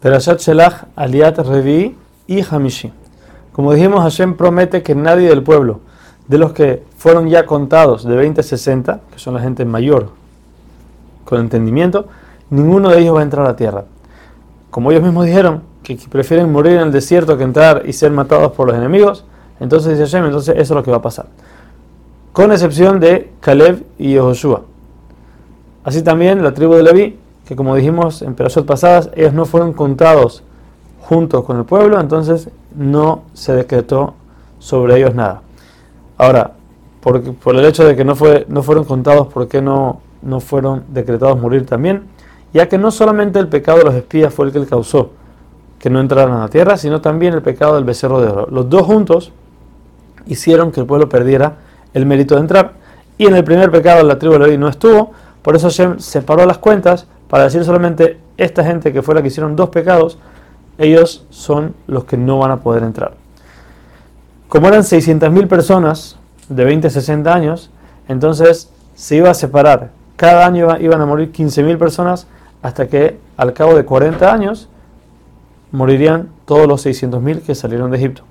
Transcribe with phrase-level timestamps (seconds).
[0.00, 2.92] Perashat Shelach, Aliat Revi y Hamishi.
[3.52, 5.80] Como dijimos, Hashem promete que nadie del pueblo,
[6.28, 10.10] de los que fueron ya contados de 20 a 60, que son la gente mayor
[11.24, 12.06] con entendimiento,
[12.48, 13.84] ninguno de ellos va a entrar a la tierra.
[14.70, 18.52] Como ellos mismos dijeron que prefieren morir en el desierto que entrar y ser matados
[18.52, 19.24] por los enemigos,
[19.58, 21.26] entonces dice Hashem, entonces eso es lo que va a pasar.
[22.32, 24.62] Con excepción de Caleb y Joshua.
[25.84, 27.18] Así también la tribu de Leví,
[27.50, 30.44] que como dijimos en perashot pasadas, ellos no fueron contados
[31.00, 34.14] juntos con el pueblo, entonces no se decretó
[34.60, 35.42] sobre ellos nada.
[36.16, 36.52] Ahora,
[37.00, 40.00] por, por el hecho de que no, fue, no fueron contados, ¿por qué no,
[40.38, 42.04] fueron decretados morir también?
[42.52, 45.10] Ya que no solamente el pecado de los espías fue el que causó
[45.80, 48.46] que no entraran a la tierra, sino también el pecado del becerro de oro.
[48.48, 49.32] Los dos juntos
[50.28, 51.56] hicieron que el pueblo perdiera
[51.94, 52.74] el mérito de entrar.
[53.18, 55.10] Y en el primer pecado la tribu de Leví no estuvo,
[55.42, 59.28] por eso Hashem separó las cuentas para decir solamente esta gente que fue la que
[59.28, 60.18] hicieron dos pecados,
[60.78, 63.12] ellos son los que no van a poder entrar.
[64.48, 66.16] Como eran 600.000 personas
[66.48, 67.70] de 20 a 60 años,
[68.08, 69.90] entonces se iba a separar.
[70.16, 72.26] Cada año iban a morir 15.000 personas
[72.62, 74.68] hasta que al cabo de 40 años
[75.70, 78.22] morirían todos los 600.000 que salieron de Egipto.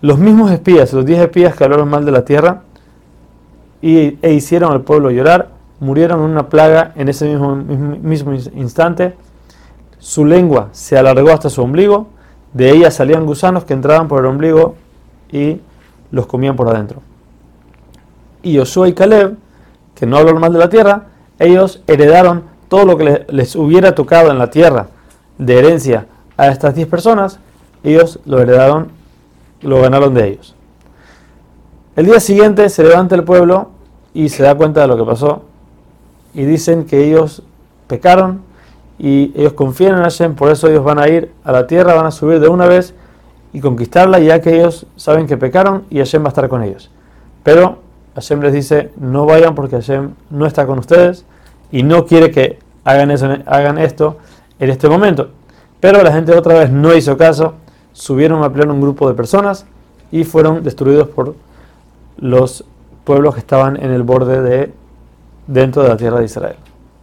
[0.00, 2.62] Los mismos espías, los 10 espías que hablaron mal de la tierra
[3.82, 9.14] y, e hicieron al pueblo llorar, murieron en una plaga en ese mismo, mismo instante.
[9.98, 12.08] Su lengua se alargó hasta su ombligo,
[12.52, 14.76] de ella salían gusanos que entraban por el ombligo
[15.30, 15.60] y
[16.10, 17.00] los comían por adentro.
[18.42, 19.36] Y Josué y Caleb,
[19.94, 21.04] que no hablaron mal de la tierra,
[21.38, 24.88] ellos heredaron todo lo que les hubiera tocado en la tierra
[25.38, 27.38] de herencia a estas 10 personas,
[27.82, 28.88] ellos lo heredaron,
[29.62, 30.54] lo ganaron de ellos.
[31.96, 33.70] El día siguiente se levanta el pueblo
[34.12, 35.42] y se da cuenta de lo que pasó
[36.34, 37.42] y dicen que ellos
[37.86, 38.42] pecaron
[38.98, 42.06] y ellos confían en Hashem, por eso ellos van a ir a la tierra, van
[42.06, 42.94] a subir de una vez
[43.52, 46.90] y conquistarla, ya que ellos saben que pecaron y Hashem va a estar con ellos.
[47.42, 47.78] Pero
[48.14, 51.24] Hashem les dice, no vayan porque Hashem no está con ustedes
[51.70, 54.18] y no quiere que hagan, eso, hagan esto
[54.58, 55.30] en este momento.
[55.80, 57.54] Pero la gente otra vez no hizo caso,
[57.92, 59.66] subieron a pleno un grupo de personas
[60.10, 61.34] y fueron destruidos por
[62.16, 62.64] los
[63.04, 64.72] pueblos que estaban en el borde de
[65.46, 66.56] dentro de la tierra de Israel.